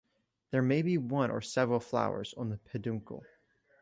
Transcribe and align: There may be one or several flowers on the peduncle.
There 0.49 0.63
may 0.63 0.81
be 0.81 0.97
one 0.97 1.29
or 1.29 1.41
several 1.41 1.79
flowers 1.79 2.33
on 2.33 2.49
the 2.49 2.57
peduncle. 2.57 3.23